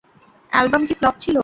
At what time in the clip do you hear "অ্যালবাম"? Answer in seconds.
0.51-0.83